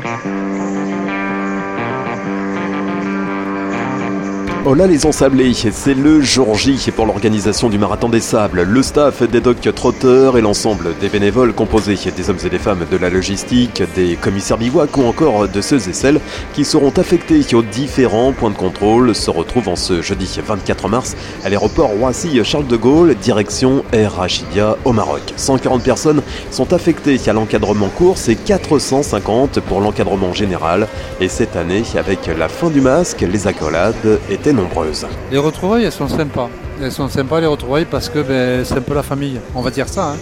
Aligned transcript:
Thank 0.00 0.24
you. 0.24 0.81
Oh 4.64 4.74
là 4.74 4.86
les 4.86 5.06
ensablés, 5.06 5.52
c'est 5.54 5.92
le 5.92 6.20
jour 6.20 6.54
J 6.54 6.78
pour 6.94 7.04
l'organisation 7.04 7.68
du 7.68 7.78
Marathon 7.78 8.08
des 8.08 8.20
Sables. 8.20 8.62
Le 8.62 8.82
staff 8.84 9.28
des 9.28 9.40
docks 9.40 9.74
trotteurs 9.74 10.38
et 10.38 10.40
l'ensemble 10.40 10.90
des 11.00 11.08
bénévoles 11.08 11.52
composés 11.52 11.98
des 12.16 12.30
hommes 12.30 12.38
et 12.44 12.48
des 12.48 12.60
femmes 12.60 12.86
de 12.88 12.96
la 12.96 13.10
logistique, 13.10 13.82
des 13.96 14.14
commissaires 14.14 14.58
bivouac 14.58 14.96
ou 14.96 15.02
encore 15.02 15.48
de 15.48 15.60
ceux 15.60 15.88
et 15.88 15.92
celles 15.92 16.20
qui 16.54 16.64
seront 16.64 16.92
affectés 16.96 17.42
aux 17.56 17.62
différents 17.62 18.32
points 18.32 18.50
de 18.50 18.54
contrôle 18.54 19.16
se 19.16 19.30
retrouvent 19.30 19.68
en 19.68 19.74
ce 19.74 20.00
jeudi 20.00 20.38
24 20.46 20.88
mars 20.88 21.16
à 21.44 21.48
l'aéroport 21.48 21.90
Roissy-Charles 21.98 22.68
de 22.68 22.76
Gaulle, 22.76 23.16
direction 23.16 23.84
Air 23.92 24.24
au 24.84 24.92
Maroc. 24.92 25.22
140 25.34 25.82
personnes 25.82 26.22
sont 26.52 26.72
affectées 26.72 27.18
à 27.26 27.32
l'encadrement 27.32 27.88
course 27.88 28.28
et 28.28 28.36
450 28.36 29.58
pour 29.58 29.80
l'encadrement 29.80 30.32
général. 30.32 30.86
Et 31.20 31.26
cette 31.26 31.56
année, 31.56 31.82
avec 31.98 32.28
la 32.28 32.48
fin 32.48 32.70
du 32.70 32.80
masque, 32.80 33.22
les 33.22 33.48
accolades 33.48 34.20
étaient 34.30 34.51
nombreuses. 34.52 35.06
Les 35.30 35.38
retrouvailles, 35.38 35.84
elles 35.84 35.92
sont 35.92 36.08
sympas. 36.08 36.48
Elles 36.80 36.92
sont 36.92 37.08
sympas 37.08 37.40
les 37.40 37.46
retrouvailles 37.46 37.84
parce 37.84 38.08
que 38.08 38.20
ben, 38.20 38.64
c'est 38.64 38.76
un 38.76 38.80
peu 38.80 38.94
la 38.94 39.02
famille. 39.02 39.40
On 39.54 39.62
va 39.62 39.70
dire 39.70 39.88
ça. 39.88 40.12
Hein. 40.12 40.16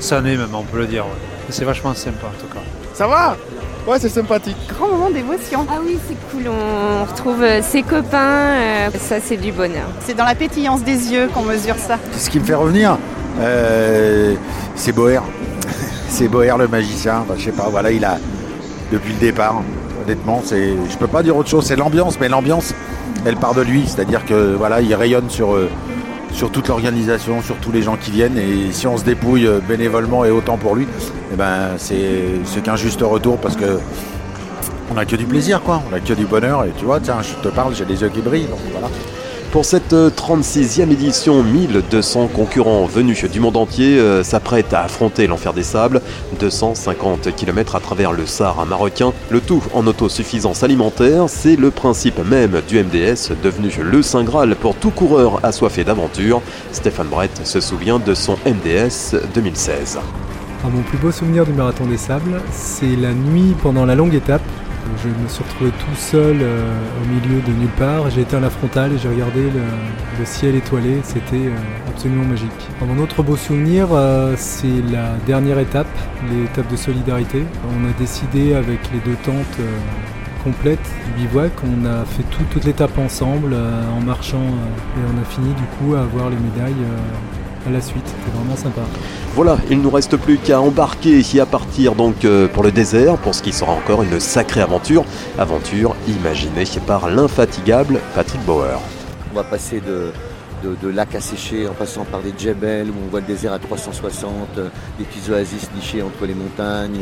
Ça 0.00 0.18
année 0.18 0.36
même, 0.36 0.54
on 0.54 0.62
peut 0.62 0.78
le 0.78 0.86
dire. 0.86 1.04
C'est 1.48 1.64
vachement 1.64 1.94
sympa 1.94 2.26
en 2.26 2.40
tout 2.40 2.52
cas. 2.52 2.62
Ça 2.94 3.06
va? 3.06 3.36
Ouais, 3.86 3.98
c'est 4.00 4.08
sympathique. 4.08 4.56
Grand 4.68 4.88
moment 4.88 5.10
d'émotion. 5.10 5.64
Ah 5.70 5.78
oui, 5.84 5.96
c'est 6.08 6.16
cool. 6.30 6.48
On 6.48 7.04
retrouve 7.04 7.40
euh, 7.42 7.62
ses 7.62 7.84
copains. 7.84 8.18
Euh, 8.18 8.88
ça, 8.98 9.20
c'est 9.20 9.36
du 9.36 9.52
bonheur. 9.52 9.86
C'est 10.00 10.14
dans 10.14 10.24
la 10.24 10.34
pétillance 10.34 10.82
des 10.82 11.12
yeux 11.12 11.28
qu'on 11.32 11.42
mesure 11.42 11.76
ça. 11.76 11.96
Ce 12.16 12.28
qui 12.28 12.40
me 12.40 12.44
fait 12.44 12.54
revenir, 12.54 12.98
euh, 13.38 14.34
c'est 14.74 14.90
Boer. 14.90 15.22
c'est 16.08 16.26
Boer 16.26 16.58
le 16.58 16.66
magicien. 16.66 17.24
je 17.36 17.44
sais 17.44 17.52
pas, 17.52 17.68
voilà, 17.70 17.92
il 17.92 18.04
a, 18.04 18.18
depuis 18.90 19.12
le 19.12 19.20
départ, 19.20 19.62
honnêtement, 20.06 20.40
c'est, 20.44 20.74
je 20.88 20.96
peux 20.98 21.08
pas 21.08 21.22
dire 21.22 21.36
autre 21.36 21.48
chose. 21.48 21.64
C'est 21.64 21.76
l'ambiance, 21.76 22.18
mais 22.20 22.28
l'ambiance, 22.28 22.72
elle 23.24 23.36
part 23.36 23.54
de 23.54 23.62
lui. 23.62 23.84
C'est-à-dire 23.86 24.24
que 24.24 24.54
voilà, 24.54 24.80
il 24.80 24.94
rayonne 24.94 25.28
sur, 25.28 25.54
euh, 25.54 25.68
sur 26.32 26.50
toute 26.50 26.68
l'organisation, 26.68 27.42
sur 27.42 27.56
tous 27.56 27.72
les 27.72 27.82
gens 27.82 27.96
qui 27.96 28.12
viennent. 28.12 28.38
Et 28.38 28.72
si 28.72 28.86
on 28.86 28.96
se 28.96 29.04
dépouille 29.04 29.46
euh, 29.46 29.58
bénévolement 29.66 30.24
et 30.24 30.30
autant 30.30 30.56
pour 30.56 30.76
lui, 30.76 30.86
eh 31.32 31.36
ben, 31.36 31.70
c'est 31.76 32.62
qu'un 32.62 32.76
juste 32.76 33.00
retour 33.02 33.38
parce 33.38 33.56
que 33.56 33.78
on 34.88 34.94
n'a 34.94 35.04
que 35.04 35.16
du 35.16 35.26
plaisir, 35.26 35.60
quoi. 35.62 35.82
On 35.88 35.90
n'a 35.90 35.98
que 35.98 36.12
du 36.12 36.24
bonheur. 36.24 36.64
Et 36.64 36.70
tu 36.78 36.84
vois, 36.84 37.00
tiens, 37.00 37.16
je 37.20 37.34
te 37.42 37.52
parle, 37.52 37.74
j'ai 37.74 37.84
des 37.84 38.00
yeux 38.00 38.08
qui 38.08 38.20
brillent. 38.20 38.48
Voilà. 38.70 38.88
Pour 39.52 39.64
cette 39.64 39.92
36e 39.92 40.90
édition, 40.90 41.42
1200 41.42 42.28
concurrents 42.28 42.84
venus 42.84 43.24
du 43.24 43.40
monde 43.40 43.56
entier 43.56 43.98
euh, 43.98 44.22
s'apprêtent 44.22 44.74
à 44.74 44.82
affronter 44.82 45.26
l'enfer 45.26 45.54
des 45.54 45.62
sables, 45.62 46.02
250 46.40 47.34
km 47.34 47.76
à 47.76 47.80
travers 47.80 48.12
le 48.12 48.26
Sahara 48.26 48.64
marocain, 48.64 49.12
le 49.30 49.40
tout 49.40 49.62
en 49.72 49.86
autosuffisance 49.86 50.62
alimentaire, 50.62 51.24
c'est 51.28 51.56
le 51.56 51.70
principe 51.70 52.18
même 52.18 52.60
du 52.68 52.82
MDS 52.82 53.32
devenu 53.42 53.70
le 53.82 54.02
Saint 54.02 54.24
Graal 54.24 54.56
pour 54.56 54.74
tout 54.74 54.90
coureur 54.90 55.40
assoiffé 55.42 55.84
d'aventure. 55.84 56.42
Stéphane 56.72 57.08
Brett 57.08 57.46
se 57.46 57.60
souvient 57.60 57.98
de 57.98 58.14
son 58.14 58.36
MDS 58.44 59.16
2016. 59.34 59.98
Ah, 60.64 60.68
mon 60.68 60.82
plus 60.82 60.98
beau 60.98 61.12
souvenir 61.12 61.46
du 61.46 61.52
marathon 61.52 61.86
des 61.86 61.96
sables, 61.96 62.42
c'est 62.50 62.96
la 62.96 63.12
nuit 63.12 63.54
pendant 63.62 63.86
la 63.86 63.94
longue 63.94 64.14
étape 64.14 64.42
je 65.02 65.08
me 65.08 65.28
suis 65.28 65.42
retrouvé 65.42 65.70
tout 65.70 65.94
seul 65.96 66.38
euh, 66.40 66.72
au 67.02 67.06
milieu 67.06 67.40
de 67.40 67.52
nulle 67.52 67.68
part. 67.78 68.10
J'ai 68.10 68.22
éteint 68.22 68.40
la 68.40 68.50
frontale 68.50 68.92
et 68.92 68.98
j'ai 68.98 69.08
regardé 69.08 69.42
le, 69.42 70.24
ciel 70.24 70.54
étoilé. 70.54 71.00
C'était 71.02 71.46
euh, 71.46 71.56
absolument 71.88 72.24
magique. 72.24 72.50
mon 72.80 73.02
autre 73.02 73.22
beau 73.22 73.36
souvenir, 73.36 73.88
euh, 73.92 74.34
c'est 74.36 74.82
la 74.90 75.14
dernière 75.26 75.58
étape, 75.58 75.86
l'étape 76.30 76.70
de 76.70 76.76
solidarité. 76.76 77.44
On 77.78 77.88
a 77.88 77.92
décidé 77.98 78.54
avec 78.54 78.80
les 78.92 78.98
deux 79.00 79.16
tentes 79.24 79.60
complètes 80.44 80.90
du 81.06 81.22
bivouac, 81.22 81.52
on 81.64 81.84
a 81.86 82.04
fait 82.04 82.22
toute 82.30 82.64
l'étape 82.64 82.96
ensemble 82.98 83.54
en 83.54 84.00
marchant 84.00 84.46
et 84.96 85.00
on 85.12 85.20
a 85.20 85.24
fini 85.24 85.52
du 85.54 85.64
coup 85.76 85.96
à 85.96 86.02
avoir 86.02 86.30
les 86.30 86.36
médailles 86.36 86.86
à 87.66 87.70
la 87.70 87.80
suite. 87.80 88.04
C'était 88.06 88.36
vraiment 88.36 88.56
sympa. 88.56 88.80
Voilà, 89.34 89.58
il 89.70 89.78
ne 89.78 89.82
nous 89.82 89.90
reste 89.90 90.16
plus 90.16 90.38
qu'à 90.38 90.60
embarquer 90.60 91.18
ici 91.18 91.40
à 91.40 91.46
partir 91.46 91.94
donc 91.94 92.24
euh, 92.24 92.48
pour 92.48 92.62
le 92.62 92.72
désert, 92.72 93.16
pour 93.18 93.34
ce 93.34 93.42
qui 93.42 93.52
sera 93.52 93.72
encore 93.72 94.02
une 94.02 94.20
sacrée 94.20 94.60
aventure. 94.60 95.04
Aventure 95.38 95.94
imaginée 96.08 96.64
par 96.86 97.08
l'infatigable 97.08 98.00
Patrick 98.14 98.44
Bauer. 98.44 98.80
On 99.32 99.36
va 99.36 99.44
passer 99.44 99.80
de, 99.80 100.12
de, 100.64 100.88
lacs 100.88 101.14
asséchés 101.14 101.68
en 101.68 101.74
passant 101.74 102.04
par 102.04 102.20
des 102.20 102.32
djebels 102.36 102.88
où 102.88 102.94
on 103.06 103.10
voit 103.10 103.20
le 103.20 103.26
désert 103.26 103.52
à 103.52 103.58
360, 103.58 104.30
euh, 104.58 104.68
des 104.98 105.04
petits 105.04 105.30
oasis 105.30 105.68
nichés 105.74 106.02
entre 106.02 106.26
les 106.26 106.34
montagnes. 106.34 107.00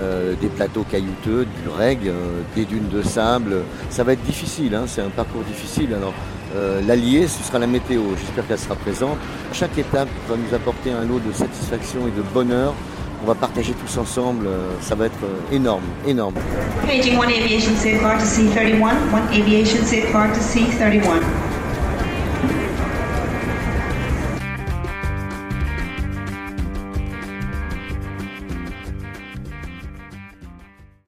Euh, 0.00 0.34
des 0.40 0.46
plateaux 0.46 0.84
caillouteux, 0.88 1.44
du 1.44 1.68
reg, 1.68 1.98
des 2.54 2.64
dunes 2.64 2.88
de 2.88 3.02
sable. 3.02 3.56
Ça 3.90 4.04
va 4.04 4.12
être 4.12 4.22
difficile, 4.22 4.76
hein, 4.76 4.84
c'est 4.86 5.00
un 5.00 5.08
parcours 5.08 5.42
difficile. 5.42 5.92
Alors 5.92 6.14
euh, 6.54 6.80
l'allié, 6.86 7.26
ce 7.26 7.42
sera 7.42 7.58
la 7.58 7.66
météo. 7.66 8.02
J'espère 8.18 8.46
qu'elle 8.46 8.58
sera 8.58 8.74
présente. 8.74 9.18
Chaque 9.52 9.76
étape 9.78 10.08
va 10.28 10.36
nous 10.36 10.54
apporter 10.54 10.90
un 10.90 11.04
lot 11.04 11.20
de 11.20 11.32
satisfaction 11.32 12.00
et 12.06 12.10
de 12.10 12.22
bonheur. 12.22 12.74
On 13.22 13.26
va 13.26 13.34
partager 13.34 13.72
tous 13.72 13.98
ensemble. 13.98 14.46
Euh, 14.46 14.70
ça 14.80 14.94
va 14.94 15.06
être 15.06 15.24
euh, 15.24 15.54
énorme, 15.54 15.82
énorme. 16.06 16.34
Paging 16.86 17.18
one 17.18 17.28
aviation 17.28 17.74
safe 17.76 18.00
to 18.00 18.24
C31, 18.24 19.12
one 19.12 19.28
aviation 19.32 19.84
safe 19.84 20.10
to 20.12 20.40
C31. 20.40 21.47